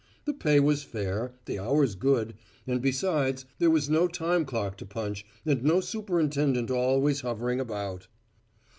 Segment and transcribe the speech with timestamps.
[0.25, 2.33] The pay was fair, the hours good,
[2.65, 8.07] and besides, there was no time clock to punch and no superintendent always hovering about.